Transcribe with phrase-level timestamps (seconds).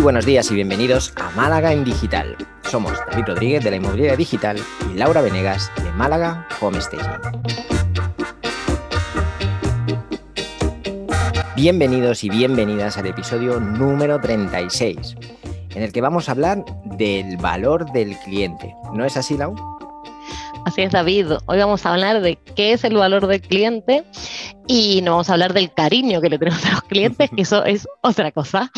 [0.00, 2.36] Buenos días y bienvenidos a Málaga en Digital.
[2.70, 4.56] Somos David Rodríguez de la Inmobiliaria Digital
[4.90, 7.20] y Laura Venegas de Málaga Home Staging.
[11.56, 15.16] Bienvenidos y bienvenidas al episodio número 36,
[15.74, 16.64] en el que vamos a hablar
[16.96, 18.72] del valor del cliente.
[18.94, 19.56] ¿No es así, Lau?
[20.64, 21.32] Así es, David.
[21.46, 24.04] Hoy vamos a hablar de qué es el valor del cliente
[24.68, 27.64] y no vamos a hablar del cariño que le tenemos a los clientes, que eso
[27.64, 28.70] es otra cosa.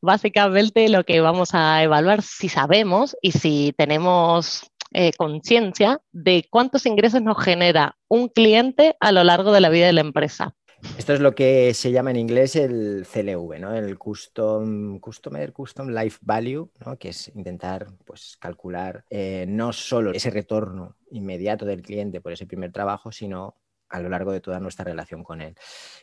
[0.00, 6.86] Básicamente lo que vamos a evaluar si sabemos y si tenemos eh, conciencia de cuántos
[6.86, 10.54] ingresos nos genera un cliente a lo largo de la vida de la empresa.
[10.98, 13.74] Esto es lo que se llama en inglés el CLV, ¿no?
[13.74, 16.98] El Custom, Customer Custom Life Value, ¿no?
[16.98, 22.46] que es intentar pues, calcular eh, no solo ese retorno inmediato del cliente por ese
[22.46, 23.56] primer trabajo, sino
[23.92, 25.54] a lo largo de toda nuestra relación con él.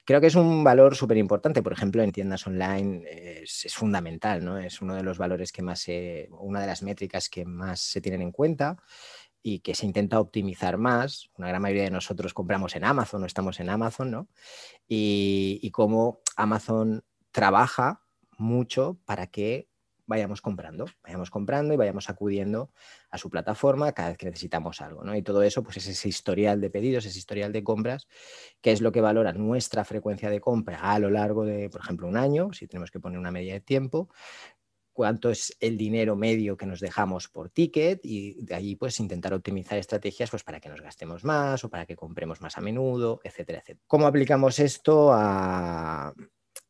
[0.05, 3.03] Creo que es un valor súper importante, por ejemplo, en tiendas online
[3.43, 4.57] es, fundamental, ¿no?
[4.57, 7.99] Es uno de los valores que más, se, una de las métricas que más se
[7.99, 8.77] tienen en cuenta
[9.41, 11.29] y que se intenta optimizar más.
[11.37, 14.27] Una gran mayoría de nosotros compramos en Amazon o estamos en Amazon, ¿no?
[14.87, 18.03] Y, y cómo Amazon trabaja
[18.37, 19.68] mucho para que
[20.09, 22.71] vayamos comprando, vayamos comprando y vayamos acudiendo
[23.11, 25.15] a su plataforma cada vez que necesitamos algo, ¿no?
[25.15, 28.07] Y todo eso, pues es ese historial de pedidos, ese historial de compras,
[28.59, 32.07] que es lo que valora nuestra frecuencia de compra a lo largo de, por ejemplo,
[32.07, 34.09] un año, si tenemos que poner una media de tiempo,
[34.93, 39.31] cuánto es el dinero medio que nos dejamos por ticket y de ahí pues intentar
[39.35, 43.21] optimizar estrategias pues para que nos gastemos más o para que compremos más a menudo,
[43.23, 43.85] etcétera, etcétera.
[43.85, 46.11] ¿Cómo aplicamos esto a,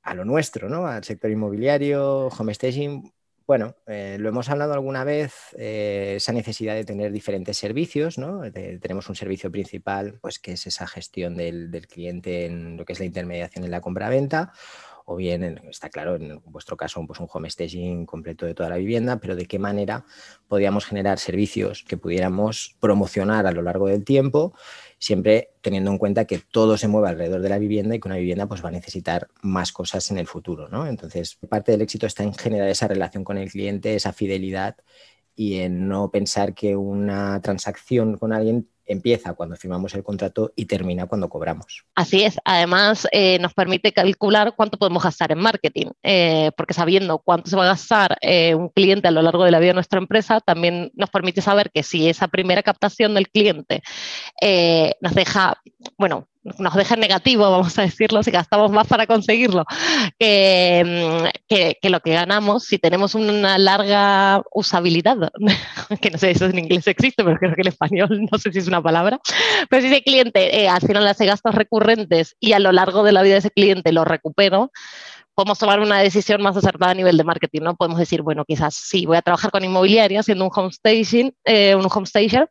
[0.01, 0.85] a lo nuestro, ¿no?
[0.85, 3.09] Al sector inmobiliario, home staging,
[3.49, 8.43] bueno, eh, lo hemos hablado alguna vez, eh, esa necesidad de tener diferentes servicios, ¿no?
[8.51, 12.99] tenemos un servicio principal, pues que es esa gestión del, cliente en lo que es
[12.99, 14.53] la intermediación en la compra-venta,
[15.05, 18.77] o bien, está claro, en vuestro caso, pues un home staging completo de toda la
[18.77, 20.05] vivienda, pero de qué manera
[20.47, 24.53] podíamos generar servicios que pudiéramos promocionar a lo largo del tiempo,
[24.99, 28.17] siempre teniendo en cuenta que todo se mueve alrededor de la vivienda y que una
[28.17, 30.67] vivienda pues, va a necesitar más cosas en el futuro.
[30.67, 30.85] ¿no?
[30.85, 34.75] Entonces, parte del éxito está en generar esa relación con el cliente, esa fidelidad
[35.35, 40.65] y en no pensar que una transacción con alguien empieza cuando firmamos el contrato y
[40.65, 41.85] termina cuando cobramos.
[41.95, 42.37] Así es.
[42.43, 47.55] Además, eh, nos permite calcular cuánto podemos gastar en marketing, eh, porque sabiendo cuánto se
[47.55, 50.41] va a gastar eh, un cliente a lo largo de la vida de nuestra empresa,
[50.41, 53.81] también nos permite saber que si esa primera captación del cliente
[55.01, 55.61] nos deja,
[55.97, 56.27] bueno,
[56.57, 59.65] nos deja negativo, vamos a decirlo, si gastamos más para conseguirlo
[60.17, 61.29] que,
[61.83, 65.17] lo que ganamos si tenemos una larga usabilidad,
[66.01, 68.51] que no sé si eso en inglés existe, pero creo que en español no sé
[68.51, 69.19] si es una palabra,
[69.69, 73.11] pero si ese cliente eh, al final hace gastos recurrentes y a lo largo de
[73.11, 74.71] la vida de ese cliente lo recupero,
[75.39, 77.75] podemos tomar una decisión más acertada a nivel de marketing, ¿no?
[77.75, 81.75] Podemos decir, bueno, quizás sí, voy a trabajar con inmobiliaria siendo un home staging, eh,
[81.75, 82.49] un home stager,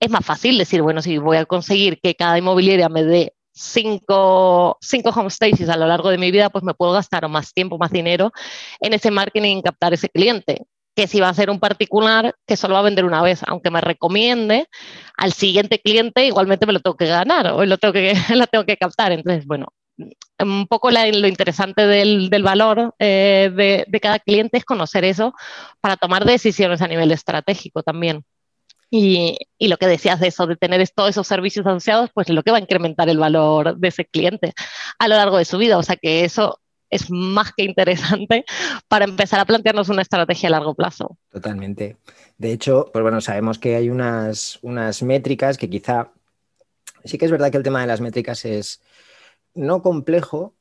[0.00, 4.76] es más fácil decir, bueno, si voy a conseguir que cada inmobiliaria me dé cinco,
[4.80, 7.78] cinco home stages a lo largo de mi vida, pues me puedo gastar más tiempo,
[7.78, 8.32] más dinero
[8.80, 12.56] en ese marketing y captar ese cliente que si va a ser un particular que
[12.56, 14.66] solo va a vender una vez, aunque me recomiende,
[15.18, 18.64] al siguiente cliente igualmente me lo tengo que ganar o lo tengo que, lo tengo
[18.64, 19.12] que captar.
[19.12, 19.66] Entonces, bueno,
[20.38, 25.34] un poco lo interesante del, valor eh, de, cada cliente es conocer eso
[25.80, 28.24] para tomar decisiones a nivel estratégico también.
[28.90, 32.34] Y, y, lo que decías de eso, de tener todos esos servicios asociados, pues es
[32.34, 34.54] lo que va a incrementar el valor de ese cliente
[34.98, 35.76] a lo largo de su vida.
[35.76, 36.60] O sea que eso
[36.90, 38.44] es más que interesante
[38.88, 41.18] para empezar a plantearnos una estrategia a largo plazo.
[41.30, 41.96] Totalmente.
[42.38, 46.12] De hecho, pues bueno, sabemos que hay unas, unas métricas que quizá,
[47.04, 48.80] sí que es verdad que el tema de las métricas es
[49.54, 50.54] no complejo,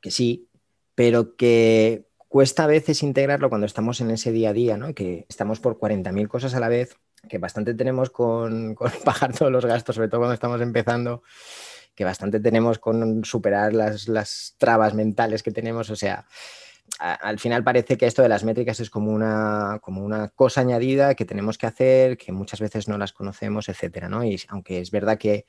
[0.00, 0.48] que sí,
[0.94, 4.94] pero que cuesta a veces integrarlo cuando estamos en ese día a día, ¿no?
[4.94, 6.96] Que estamos por 40.000 cosas a la vez,
[7.28, 11.22] que bastante tenemos con, con pagar todos los gastos, sobre todo cuando estamos empezando
[11.94, 15.90] que bastante tenemos con superar las, las trabas mentales que tenemos.
[15.90, 16.26] O sea,
[16.98, 21.14] al final parece que esto de las métricas es como una, como una cosa añadida
[21.14, 24.24] que tenemos que hacer, que muchas veces no las conocemos, etcétera, ¿no?
[24.24, 25.46] Y aunque es verdad que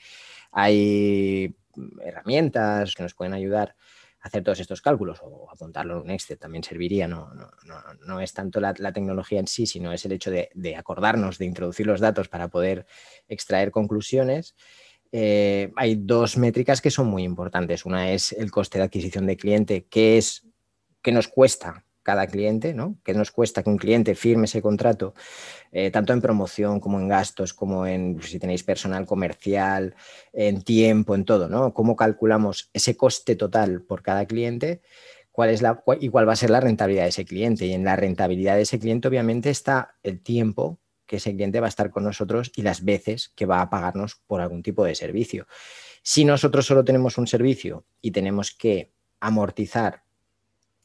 [0.51, 1.55] hay
[2.01, 3.75] herramientas que nos pueden ayudar
[4.21, 8.19] hacer todos estos cálculos o apuntarlo en un Excel también serviría, no, no, no, no
[8.19, 11.87] es tanto la, la, tecnología en sí, sino es el hecho de, acordarnos, de introducir
[11.87, 12.85] los datos para poder
[13.27, 14.55] extraer conclusiones
[15.13, 17.85] eh, hay dos métricas que son muy importantes.
[17.85, 20.47] Una es el coste de adquisición de cliente, que es
[21.01, 22.97] que nos cuesta cada cliente, ¿no?
[23.03, 25.13] Que nos cuesta que un cliente firme ese contrato,
[25.71, 29.95] eh, tanto en promoción como en gastos, como en si tenéis personal comercial,
[30.33, 31.73] en tiempo, en todo, ¿no?
[31.73, 34.81] ¿Cómo calculamos ese coste total por cada cliente?
[35.31, 37.65] cuál es la, y cuál va a ser la rentabilidad de ese cliente.
[37.65, 41.67] Y en la rentabilidad de ese cliente, obviamente, está el tiempo que ese cliente va
[41.67, 44.95] a estar con nosotros y las veces que va a pagarnos por algún tipo de
[44.95, 45.47] servicio.
[46.03, 50.03] Si nosotros solo tenemos un servicio y tenemos que amortizar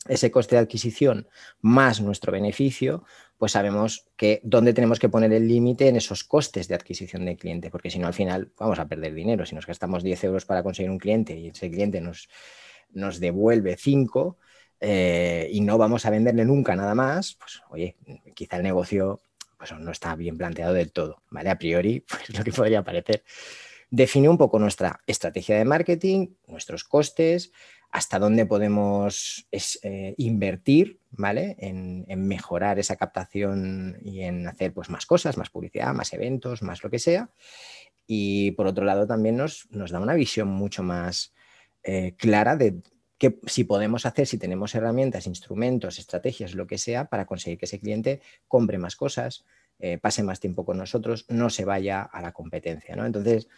[0.09, 1.29] ese coste de adquisición
[1.61, 3.05] más nuestro beneficio,
[3.39, 7.37] pues sabemos que dónde tenemos que poner el límite en esos costes de adquisición de
[7.37, 9.45] cliente, porque si no al final vamos a perder dinero.
[9.45, 12.29] Si nos gastamos 10 euros para conseguir un cliente y ese cliente nos,
[12.91, 14.39] nos devuelve 5
[14.81, 17.97] eh, y no vamos a venderle nunca nada más, pues oye,
[18.35, 19.21] quizá el negocio
[19.57, 21.51] pues, no está bien planteado del todo, ¿vale?
[21.51, 23.23] A priori, pues lo que podría parecer.
[23.91, 27.53] Define un poco nuestra estrategia de marketing, nuestros costes,
[27.97, 31.57] hasta dónde podemos eh, invertir ¿vale?
[31.59, 36.85] En, mejorar esa captación y en hacer pues, más cosas, más publicidad, más eventos, más
[36.85, 37.31] lo que sea.
[38.07, 41.33] Y por otro lado también nos, da una visión mucho más
[41.85, 42.83] eh, clara de
[43.17, 47.65] qué si podemos hacer, si tenemos herramientas, instrumentos, estrategias, lo que sea, para conseguir que
[47.65, 49.47] ese cliente compre más cosas,
[49.79, 52.95] eh, pase más tiempo con nosotros, no se vaya a la competencia.
[52.95, 53.07] ¿no?
[53.07, 53.49] Entonces,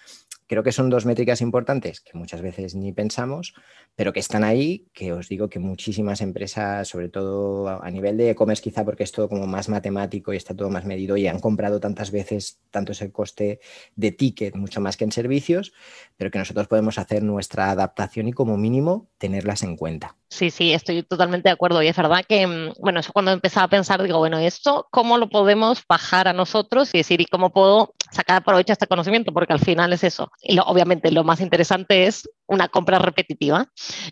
[0.49, 3.55] creo que son dos métricas importantes que muchas veces ni pensamos,
[3.95, 8.31] pero que están ahí, que os digo que muchísimas empresas, sobre todo a nivel de
[8.31, 11.39] e-commerce quizá porque es todo como más matemático y está todo más medido y han
[11.39, 13.61] comprado tantas veces, tanto es el coste
[13.95, 15.73] de ticket, mucho más que en servicios,
[16.17, 20.17] pero que nosotros podemos hacer nuestra adaptación y como mínimo tenerlas en cuenta.
[20.31, 21.83] Sí, sí, estoy totalmente de acuerdo.
[21.83, 25.17] Y es verdad que, mm, bueno, eso cuando empezaba a pensar, digo, bueno, esto, ¿cómo
[25.17, 29.33] lo podemos bajar a nosotros y decir, ¿y cómo puedo sacar provecho a este conocimiento?
[29.33, 30.31] Porque al final es eso.
[30.41, 33.67] Y obviamente lo más interesante es una compra repetitiva.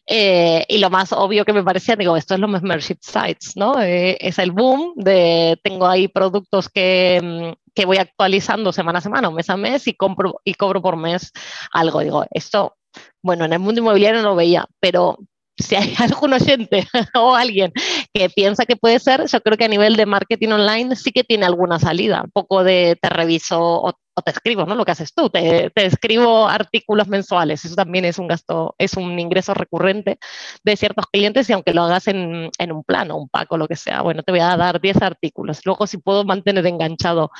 [0.07, 3.81] Eh, y lo más obvio que me parecía, digo, esto es los membership sites, ¿no?
[3.81, 9.03] Eh, es el boom de, tengo ahí productos que, mm, que voy actualizando semana a
[9.03, 11.33] semana mes a mes y, compro, y cobro por mes
[11.73, 12.01] algo.
[12.01, 12.77] Digo, esto
[13.23, 15.19] bueno, en el mundo inmobiliario no lo veía, pero
[15.59, 17.73] si hay algún oyente o alguien
[18.13, 21.25] que piensa que puede ser, yo creo que a nivel de marketing online sí que
[21.25, 22.23] tiene alguna salida.
[22.25, 24.75] Un poco de te reviso o, te escribo, ¿no?
[24.75, 27.65] Lo que haces tú, te, escribo artículos mensuales.
[27.65, 30.19] Eso también es un gasto, es un ingreso recurrente
[30.65, 33.77] de ciertos clientes y aunque lo hagas en, un plano, un pack o lo que
[33.77, 35.61] sea, bueno, te voy a dar 10 artículos.
[35.65, 37.31] Luego, si puedo mantener enganchado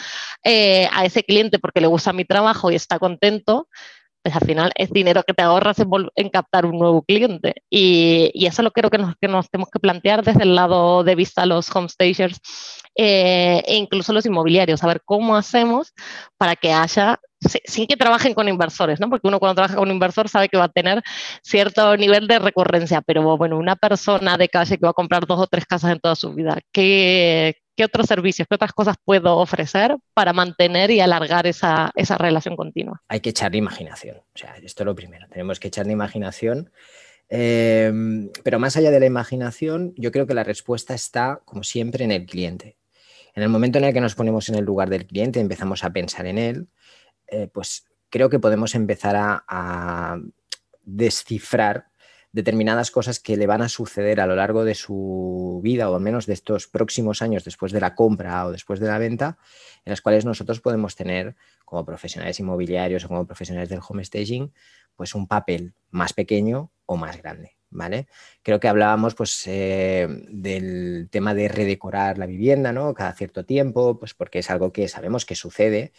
[0.45, 3.69] eh, a ese cliente porque le gusta mi trabajo y está contento,
[4.27, 7.63] pues al final es dinero que te ahorras en, captar un nuevo cliente.
[7.71, 11.15] Y, eso lo creo que nos, que nos tenemos que plantear desde el lado de
[11.15, 12.41] vista los homestagers
[12.97, 15.93] eh, e incluso los inmobiliarios, a ver cómo hacemos
[16.37, 19.11] para que haya sin que trabajen con inversores, ¿no?
[19.11, 21.03] Porque uno cuando trabaja con un inversor sabe que va a tener
[21.43, 25.41] cierto nivel de recurrencia, pero bueno, una persona de calle que va a comprar dos
[25.41, 29.97] o tres casas en toda su vida, ¿qué, otros servicios, qué otras cosas puedo ofrecer
[30.15, 33.03] para mantener y alargar esa, esa relación continua?
[33.09, 36.71] Hay que echarle imaginación, o sea, esto es lo primero, tenemos que echarle imaginación.
[37.29, 42.05] Em, pero más allá de la imaginación, yo creo que la respuesta está, como siempre,
[42.05, 42.77] en el cliente.
[43.35, 45.91] En el momento en el que nos ponemos en el lugar del cliente, empezamos a
[45.91, 46.69] pensar en él,
[47.29, 50.19] eh, pues creo que podemos empezar a,
[50.89, 51.89] descifrar
[52.31, 56.01] determinadas cosas que le van a suceder a lo largo de su vida o al
[56.01, 59.37] menos de estos próximos años después de la compra o después de la venta,
[59.85, 61.35] en las cuales nosotros podemos tener
[61.65, 64.53] como profesionales inmobiliarios o como profesionales del home staging,
[64.95, 67.57] pues un papel más pequeño o más grande.
[67.69, 68.07] ¿Vale?
[68.43, 72.95] Creo que hablábamos pues, eh, del tema de redecorar la vivienda ¿no?
[72.95, 75.93] cada cierto tiempo, pues porque es algo que sabemos que sucede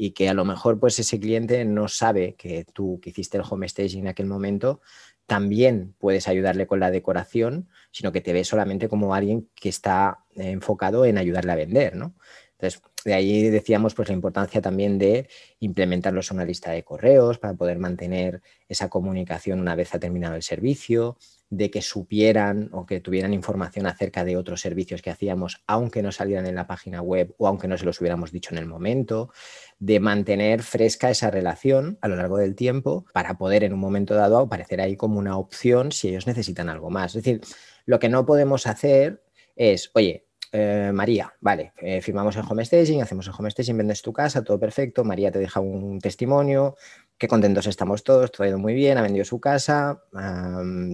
[0.00, 3.42] y que a lo mejor pues ese cliente no sabe que tú que hiciste el
[3.48, 4.80] home staging en aquel momento
[5.26, 10.24] también puedes ayudarle con la decoración, sino que te ve solamente como alguien que está
[10.36, 12.14] enfocado en ayudarle a vender, ¿no?
[12.60, 15.28] Entonces, de ahí decíamos pues la importancia también de
[15.60, 20.34] implementarlos en una lista de correos para poder mantener esa comunicación una vez ha terminado
[20.34, 21.16] el servicio,
[21.50, 26.12] de que supieran o que tuvieran información acerca de otros servicios que hacíamos, aunque no
[26.12, 29.30] salieran en la página web o aunque no se los hubiéramos dicho en el momento,
[29.78, 34.14] de mantener fresca esa relación a lo largo del tiempo para poder en un momento
[34.14, 37.14] dado aparecer ahí como una opción si ellos necesitan algo más.
[37.14, 37.40] Es decir,
[37.86, 39.22] lo que no podemos hacer
[39.56, 44.02] es, oye, eh, María, vale, eh, firmamos el home staging, hacemos el home staging, vendes
[44.02, 46.76] tu casa, todo perfecto, María te deja un testimonio,
[47.18, 50.02] qué contentos estamos todos, todo ha ido muy bien, ha vendido su casa,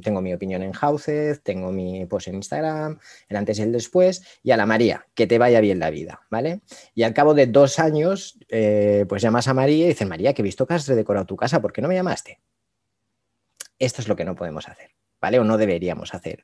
[0.02, 4.24] tengo mi opinión en Houses, tengo mi post en Instagram, el antes y el después,
[4.42, 6.62] y a la María, que te vaya bien la vida, ¿vale?
[6.94, 10.42] Y al cabo de dos años, eh, pues llamas a María y dices, María, que
[10.42, 12.40] he visto que has redecorado tu casa, ¿por qué no me llamaste?
[13.78, 15.38] Esto es lo que no podemos hacer, ¿vale?
[15.38, 16.42] O no deberíamos hacer.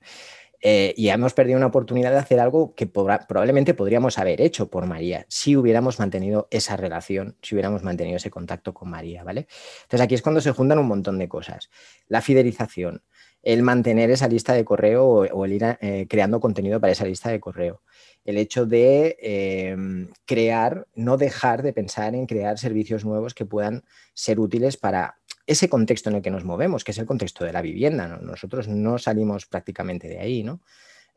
[0.63, 4.85] Eh, y hemos perdido una oportunidad de hacer algo que probablemente podríamos haber hecho por
[4.85, 9.47] María si hubiéramos mantenido esa relación, si hubiéramos mantenido ese contacto con María, ¿vale?
[9.83, 11.71] Entonces aquí es cuando se juntan un montón de cosas.
[12.09, 13.03] La fidelización,
[13.43, 17.31] el mantener esa lista de correo o, el ir eh, creando contenido para esa lista
[17.31, 17.81] de correo,
[18.27, 23.83] el hecho de em, crear, no dejar de pensar en crear servicios nuevos que puedan
[24.13, 25.17] ser útiles para
[25.51, 28.07] ese contexto en el que nos movemos, que es el contexto de la vivienda.
[28.23, 30.61] Nosotros no salimos prácticamente de ahí, ¿no?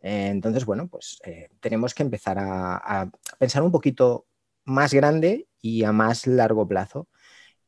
[0.01, 4.25] Eh, entonces, bueno, pues eh, tenemos que empezar a, pensar un poquito
[4.65, 7.07] más grande y a más largo plazo.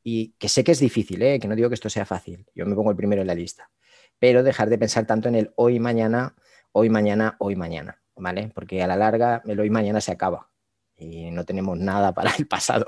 [0.04, 1.40] Y que sé que es difícil, ¿eh?
[1.40, 3.72] que no digo que esto sea fácil, yo me pongo el primero en la lista,
[4.20, 6.36] pero dejar de pensar tanto en el hoy, mañana,
[6.74, 8.52] hoy, mañana, hoy, mañana, ¿vale?
[8.54, 10.52] Porque a la larga el hoy, mañana se acaba
[10.96, 12.86] y no tenemos nada para el pasado.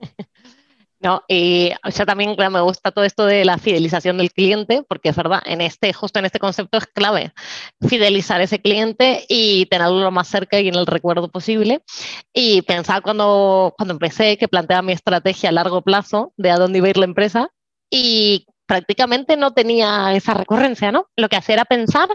[1.06, 5.14] No, y yo también me gusta todo esto de la fidelización del cliente, porque es
[5.16, 7.32] verdad, en este, justo en este concepto es clave
[7.88, 11.84] fidelizar ese cliente y tenerlo lo más cerca y en el recuerdo posible.
[12.32, 16.78] Y pensar cuando, cuando empecé que planteaba mi estrategia a largo plazo de a dónde
[16.78, 17.50] iba a ir la empresa
[17.88, 21.06] y prácticamente no tenía esa recurrencia, ¿no?
[21.14, 22.08] Lo que hacía era pensar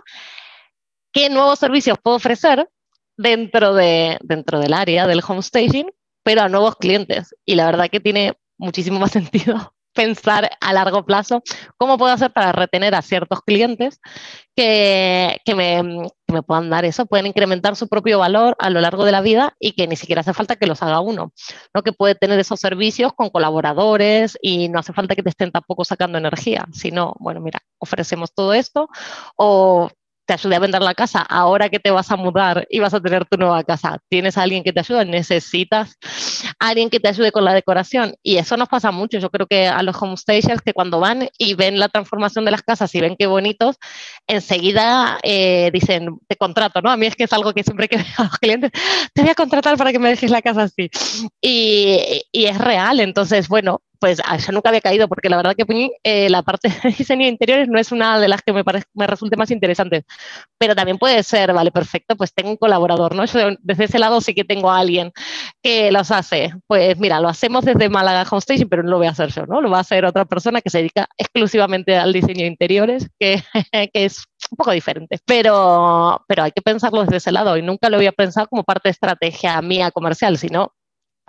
[1.13, 2.67] qué nuevos servicios puedo ofrecer
[3.15, 5.89] dentro, de, dentro del área del home staging,
[6.23, 7.33] pero a nuevos clientes.
[7.45, 11.43] Y la verdad que tiene muchísimo más sentido pensar a largo plazo
[11.77, 13.99] cómo puedo hacer para retener a ciertos clientes
[14.55, 15.83] que, que, me,
[16.27, 19.55] me, puedan dar eso, pueden incrementar su propio valor a lo largo de la vida
[19.59, 21.33] y que ni siquiera hace falta que los haga uno,
[21.73, 21.83] ¿no?
[21.83, 25.83] que puede tener esos servicios con colaboradores y no hace falta que te estén tampoco
[25.83, 28.87] sacando energía, sino, bueno, mira, ofrecemos todo esto
[29.35, 29.89] o
[30.25, 33.01] te ayude a vender la casa ahora que te vas a mudar y vas a
[33.01, 33.99] tener tu nueva casa.
[34.09, 35.05] ¿Tienes a alguien que te ayude?
[35.05, 35.97] ¿Necesitas
[36.59, 38.15] a alguien que te ayude con la decoración?
[38.23, 39.19] Y eso nos pasa mucho.
[39.19, 42.61] Yo creo que a los homestagers que cuando van y ven la transformación de las
[42.61, 43.77] casas y ven qué bonitos,
[44.27, 46.91] enseguida eh, dicen, te contrato, ¿no?
[46.91, 48.71] A mí es que es algo que siempre que veo a los clientes,
[49.13, 50.89] te voy a contratar para que me dejes la casa así.
[51.41, 52.99] Y, y es real.
[52.99, 56.69] Entonces, bueno, pues ah, yo nunca había caído, porque la verdad que eh, la parte
[56.83, 59.51] de diseño de interiores no es una de las que me, parece, me resulte más
[59.51, 60.05] interesante,
[60.57, 63.25] pero también puede ser, vale, perfecto, pues tengo un colaborador, ¿no?
[63.25, 65.11] Yo desde ese lado sí que tengo a alguien
[65.61, 66.51] que los hace.
[66.65, 69.45] Pues mira, lo hacemos desde Málaga Home Station, pero no lo voy a hacer yo,
[69.45, 69.61] ¿no?
[69.61, 73.43] Lo va a hacer otra persona que se dedica exclusivamente al diseño de interiores, que,
[73.93, 77.87] que es un poco diferente, pero, pero hay que pensarlo desde ese lado y nunca
[77.89, 80.73] lo había pensado como parte de estrategia mía comercial, sino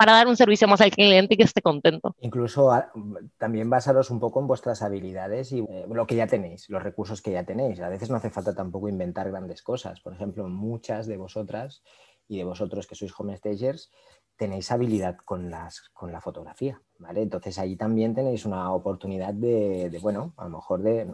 [0.03, 2.13] para dar un servicio más al cliente y que esté contento.
[2.19, 2.91] Incluso ah,
[3.37, 7.21] también basaros un poco en vuestras habilidades y eh, lo que ya tenéis, los recursos
[7.21, 7.79] que ya tenéis.
[7.79, 10.01] A veces no hace falta tampoco inventar grandes cosas.
[10.01, 11.83] Por ejemplo, muchas de vosotras
[12.27, 13.91] y de vosotros que sois home stagers
[14.35, 17.21] tenéis habilidad con, las, con la fotografía, ¿vale?
[17.21, 21.07] Entonces ahí también tenéis una oportunidad de, de bueno, a lo mejor de,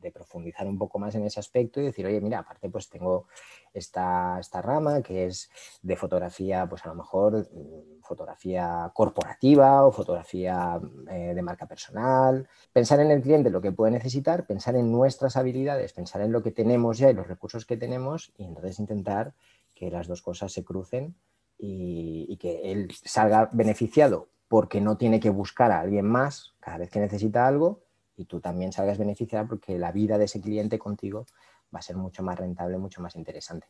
[0.00, 3.26] de profundizar un poco más en ese aspecto y decir, oye, mira, aparte pues tengo
[3.72, 5.50] esta, esta rama que es
[5.82, 12.48] de fotografía, pues a lo mejor mm, fotografía corporativa o fotografía eh, de marca personal.
[12.72, 16.42] Pensar en el cliente lo que puede necesitar, pensar en nuestras habilidades, pensar en lo
[16.42, 19.34] que tenemos ya y los recursos que tenemos y entonces intentar
[19.74, 21.14] que las dos cosas se crucen
[21.58, 26.78] y, y que él salga beneficiado porque no tiene que buscar a alguien más cada
[26.78, 27.87] vez que necesita algo
[28.18, 31.26] y tú también salgas beneficiada porque la vida de ese cliente contigo
[31.74, 33.66] va a ser mucho más rentable, mucho más interesante.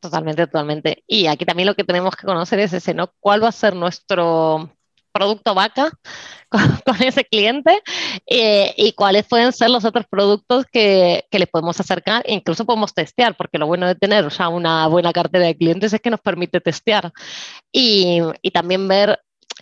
[0.00, 1.02] Totalmente, totalmente.
[1.06, 3.12] Y aquí también lo que tenemos que conocer es ese, ¿no?
[3.20, 4.70] ¿Cuál va a ser nuestro
[5.12, 5.90] producto vaca
[6.84, 7.82] con, ese cliente
[8.26, 12.64] eh, y cuáles pueden ser los otros productos que, que les podemos acercar e incluso
[12.64, 16.10] podemos testear, porque lo bueno de tener ya una buena cartera de clientes es que
[16.10, 17.12] nos permite testear
[17.72, 19.20] y, y también ver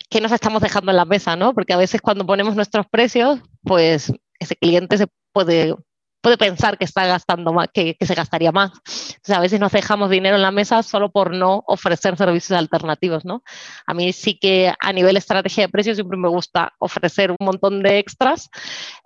[0.09, 1.53] qué nos estamos dejando en la mesa, ¿no?
[1.53, 5.75] Porque a veces cuando ponemos nuestros precios, pues ese cliente se puede,
[6.21, 8.71] puede pensar que está gastando más, que, se gastaría más.
[8.85, 13.25] Entonces, a veces nos dejamos dinero en la mesa solo por no ofrecer servicios alternativos,
[13.25, 13.43] ¿no?
[13.85, 17.83] A mí sí que a nivel estrategia de precios siempre me gusta ofrecer un montón
[17.83, 18.49] de extras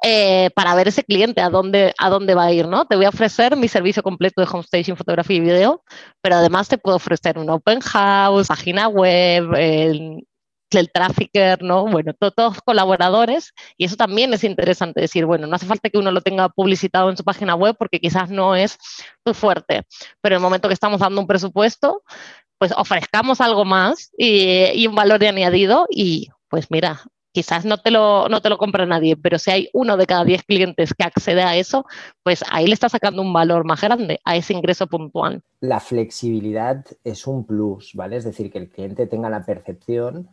[0.03, 2.85] eh, para ver ese cliente a dónde, a dónde va a ir, ¿no?
[2.85, 5.83] Te voy a ofrecer mi servicio completo de home station, fotografía y video,
[6.21, 9.53] pero además te puedo ofrecer un open house, página web,
[10.75, 11.85] el trafficker, ¿no?
[11.87, 16.11] Bueno, todos colaboradores y eso también es interesante decir, bueno, no hace falta que uno
[16.11, 18.77] lo tenga publicitado en su página web porque quizás no es
[19.23, 19.83] tu fuerte,
[20.21, 22.03] pero en el momento que estamos dando un presupuesto,
[22.57, 27.01] pues ofrezcamos algo más y, y un valor de añadido y pues mira,
[27.33, 30.23] quizás no te, lo, no te lo compra nadie, pero si hay uno de cada
[30.23, 31.85] diez clientes que accede a eso,
[32.21, 35.41] pues ahí le está sacando un valor más grande a ese ingreso puntual.
[35.59, 38.17] La flexibilidad es un plus, ¿vale?
[38.17, 40.29] Es decir, que el cliente tenga la percepción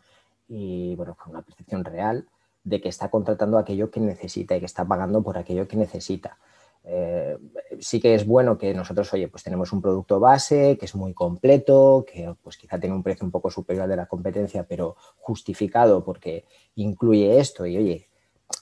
[0.50, 2.26] y bueno, con una percepción real
[2.64, 6.38] de que está contratando aquello que necesita y que está pagando por aquello que necesita.
[6.82, 7.38] Eh,
[7.78, 11.14] sí que es bueno que nosotros, oye, pues tenemos un producto base que es muy
[11.14, 16.04] completo, que pues quizá tiene un precio un poco superior de la competencia, pero justificado
[16.04, 18.08] porque incluye esto y, oye,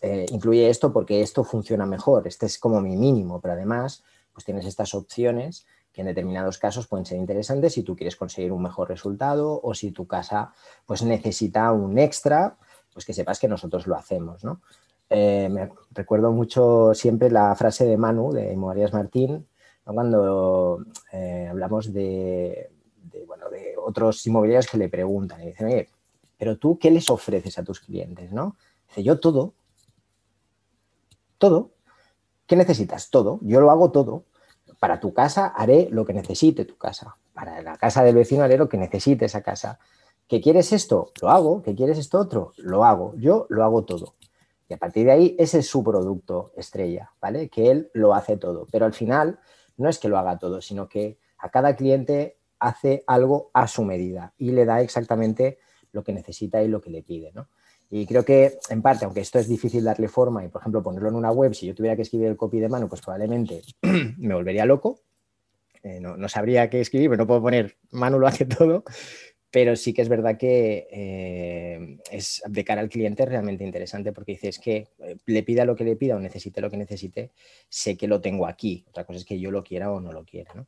[0.03, 4.45] eh, incluye esto porque esto funciona mejor, este es como mi mínimo, pero además, pues
[4.45, 5.67] tienes estas opciones
[6.01, 9.91] en determinados casos pueden ser interesantes si tú quieres conseguir un mejor resultado o si
[9.91, 10.53] tu casa
[10.87, 12.57] pues necesita un extra,
[12.93, 14.61] pues que sepas que nosotros lo hacemos, ¿no?
[15.11, 19.47] Eh, me recuerdo mucho siempre la frase de Manu, de Moarías Martín,
[19.85, 22.71] cuando eh, hablamos de,
[23.27, 25.89] bueno, de otros inmobiliarios que le preguntan y dicen, oye,
[26.37, 28.31] pero tú, ¿qué les ofreces a tus clientes?
[28.31, 28.57] ¿no?
[28.89, 29.55] Dice, yo todo,
[31.39, 31.71] todo.
[32.47, 33.11] ¿Qué necesitas?
[33.11, 33.39] Todo.
[33.43, 34.25] Yo lo hago todo.
[34.79, 37.17] Para tu casa haré lo que necesite tu casa.
[37.35, 39.79] Para la casa del vecino haré lo que necesite esa casa.
[40.27, 41.13] ¿Qué quieres esto?
[41.23, 41.63] Lo hago.
[41.63, 42.53] ¿Qué quieres esto otro?
[42.59, 43.15] Lo hago.
[43.17, 44.15] Yo lo hago todo.
[44.69, 47.49] Y a partir de ahí, ese es su producto estrella, ¿vale?
[47.49, 48.67] Que él lo hace todo.
[48.71, 49.39] Pero al final,
[49.79, 53.85] no es que lo haga todo, sino que a cada cliente hace algo a su
[53.85, 55.59] medida y le da exactamente
[55.93, 57.49] lo que necesita y lo que le pide, ¿no?
[57.91, 61.09] Y creo que, en parte, aunque esto es difícil darle forma y, por ejemplo, ponerlo
[61.09, 63.63] en una web, si yo tuviera que escribir el copy de mano, pues probablemente
[64.19, 65.01] me volvería loco.
[65.83, 68.85] Eh, no, no, sabría qué escribir, pero no puedo poner Manu lo hace todo
[69.51, 74.33] pero sí que es verdad que eh, es de cara al cliente realmente interesante porque
[74.33, 77.33] dices que eh, le pida lo que le pida o necesite lo que necesite,
[77.69, 78.85] sé que lo tengo aquí.
[78.89, 80.53] Otra cosa es que yo lo quiera o no lo quiera.
[80.55, 80.67] ¿no?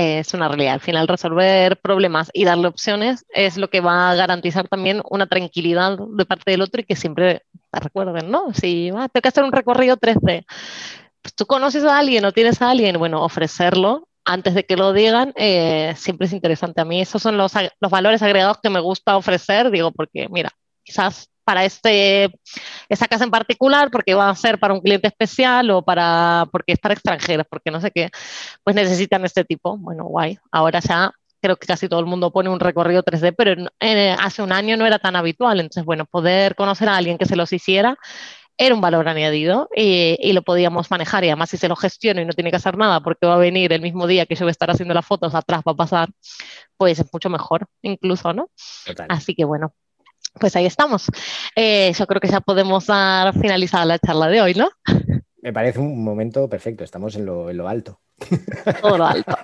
[0.00, 0.72] Es una realidad.
[0.72, 5.26] Al final, resolver problemas y darle opciones es lo que va a garantizar también una
[5.26, 8.54] tranquilidad de parte del otro y que siempre recuerden, ¿no?
[8.54, 10.46] Si va, tengo que hacer un recorrido 3D,
[11.20, 14.94] pues tú conoces a alguien o tienes a alguien, bueno, ofrecerlo antes de que lo
[14.94, 16.80] digan, eh, siempre es interesante.
[16.80, 20.48] A mí esos son los, los, valores agregados que me gusta ofrecer, digo, porque mira,
[20.82, 22.30] quizás para este,
[22.88, 26.74] esa casa en particular, porque va a ser para un cliente especial o para, porque
[26.74, 28.08] es para extranjeros, porque no sé qué,
[28.62, 29.76] pues necesitan este tipo.
[29.76, 30.38] Bueno, guay.
[30.52, 31.10] Ahora ya
[31.42, 33.66] creo que casi todo el mundo pone un recorrido 3D, pero
[34.20, 35.58] hace un año no era tan habitual.
[35.58, 37.98] Entonces, bueno, poder conocer a alguien que se los hiciera
[38.56, 41.24] era un valor añadido y, lo podíamos manejar.
[41.24, 43.38] Y además, si se lo gestiono y no tiene que hacer nada porque va a
[43.38, 45.76] venir el mismo día que yo voy a estar haciendo las fotos, atrás va a
[45.76, 46.10] pasar,
[46.76, 48.50] pues es mucho mejor, incluso, ¿no?
[49.08, 49.74] Así que bueno,
[50.38, 51.06] pues ahí estamos.
[51.56, 54.70] Eh, yo creo que ya podemos dar finalizada la charla de hoy, ¿no?
[55.42, 58.00] Me parece un momento perfecto, estamos en lo, en lo alto.
[58.82, 59.36] Todo lo alto.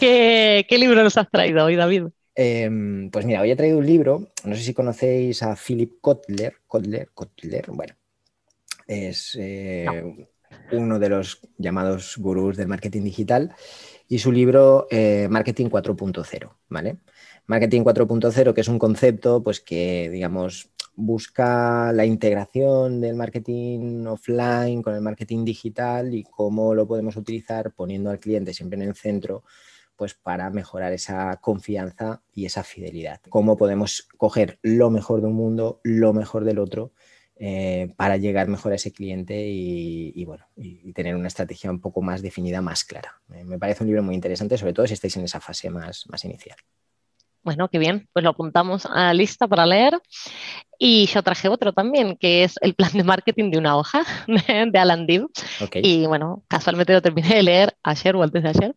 [0.00, 2.04] ¿Qué, ¿Qué libro nos has traído hoy, David?
[2.34, 6.56] Em, pues mira, hoy he traído un libro, no sé si conocéis a Philip Kotler,
[6.66, 7.94] Kotler, Kotler, bueno,
[8.88, 10.26] es eh,
[10.72, 13.54] uno de los llamados gurús del marketing digital
[14.08, 16.96] y su libro eh, Marketing 4.0, ¿vale?
[17.46, 24.82] Marketing 4.0, que es un concepto pues que, digamos, busca la integración del marketing offline
[24.82, 28.94] con el marketing digital y cómo lo podemos utilizar poniendo al cliente siempre en el
[28.94, 29.44] centro
[29.96, 33.20] pues para mejorar esa confianza y esa fidelidad.
[33.28, 36.92] Cómo podemos coger lo mejor de un mundo, lo mejor del otro,
[37.36, 42.02] eh, para llegar mejor a ese cliente y, bueno, y, tener una estrategia un poco
[42.02, 43.20] más definida, más clara.
[43.28, 46.24] me parece un libro muy interesante, sobre todo si estáis en esa fase más, más
[46.24, 46.56] inicial.
[47.44, 50.00] Bueno, qué bien, pues lo apuntamos a la lista para leer.
[50.78, 54.02] Y yo traje otro también, que es el plan de marketing de una hoja
[54.72, 55.28] de, Alan Dibb.
[55.74, 58.74] Y bueno, casualmente lo terminé de leer ayer o antes de ayer.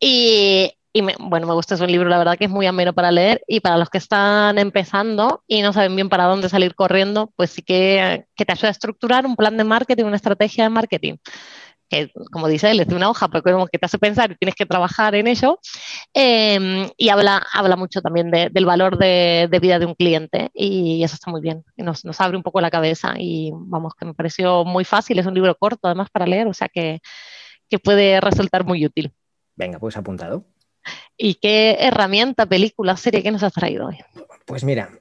[0.00, 3.10] Y, y bueno, me gusta, es un libro, la verdad que es muy ameno para
[3.10, 3.42] leer.
[3.48, 7.50] Y para los que están empezando y no saben bien para dónde salir corriendo, pues
[7.50, 11.16] sí que, que te ayuda a estructurar un plan de marketing, una estrategia de marketing
[11.88, 14.36] que como dice él, es de una hoja, pero como que te hace pensar y
[14.36, 15.58] tienes que trabajar en ello.
[16.12, 21.14] Em, y habla, habla mucho también del valor de, vida de un cliente y eso
[21.14, 21.64] está muy bien.
[21.76, 25.18] nos, nos, abre un poco la cabeza y vamos, que me pareció muy fácil.
[25.18, 27.00] Es un libro corto además para leer, o sea que,
[27.68, 29.12] que puede resultar muy útil.
[29.56, 30.44] Venga, pues apuntado.
[31.16, 33.98] ¿Y qué herramienta, película, serie que nos has traído hoy?
[34.46, 35.00] Pues mira,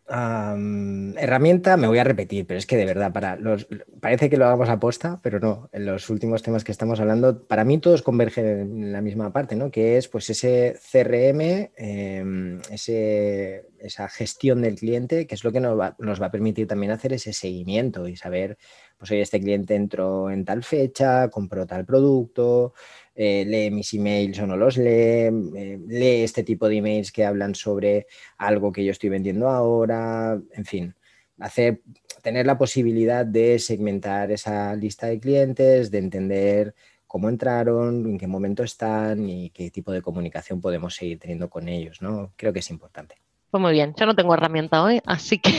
[1.17, 3.67] herramienta me voy a repetir, pero es que de verdad, para los,
[3.99, 7.45] parece que lo hagamos a posta, pero no, en los últimos temas que estamos hablando,
[7.45, 9.69] para mí todos convergen en la misma parte, ¿no?
[9.69, 15.59] Que es pues ese CRM, em, ese, esa gestión del cliente, que es lo que
[15.59, 18.57] nos va, nos va a permitir también hacer ese seguimiento y saber,
[18.97, 22.73] pues oye, este cliente entró en tal fecha, compró tal producto,
[23.15, 27.25] eh, lee mis emails o no los lee, eh, lee este tipo de emails que
[27.25, 30.95] hablan sobre algo que yo estoy vendiendo ahora, en fin,
[31.39, 31.81] hacer,
[32.21, 38.27] tener la posibilidad de segmentar esa lista de clientes, de entender cómo entraron, en qué
[38.27, 42.33] momento están y qué tipo de comunicación podemos seguir teniendo con ellos, ¿no?
[42.35, 43.22] Creo que es importante.
[43.53, 45.53] Pues muy bien, yo no tengo herramienta hoy, así que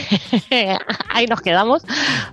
[1.13, 1.81] ahí nos quedamos,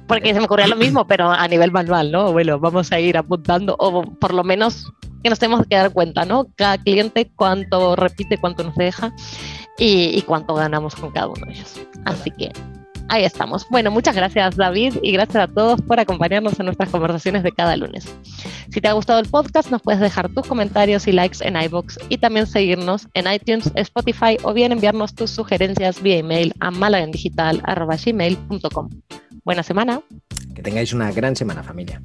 [0.08, 2.32] porque se me ocurría lo mismo, pero a nivel manual, ¿no?
[2.32, 6.24] Bueno, vamos a ir apuntando, o por lo menos que nos tenemos que dar cuenta,
[6.24, 6.48] ¿no?
[6.56, 9.14] Cada cliente cuánto repite, cuánto nos deja
[9.78, 11.80] y, y cuánto ganamos con cada uno de ellos.
[12.06, 12.50] Así que
[13.08, 13.66] ahí estamos.
[13.70, 17.76] Bueno, muchas gracias David y gracias a todos por acompañarnos en nuestras conversaciones de cada
[17.76, 18.06] lunes.
[18.70, 21.98] Si te ha gustado el podcast, nos puedes dejar tus comentarios y likes en iBox
[22.08, 28.90] y también seguirnos en iTunes, Spotify o bien enviarnos tus sugerencias vía email a malagendigital.gmail.com.
[29.44, 30.02] Buena semana.
[30.54, 32.02] Que tengáis una gran semana familia.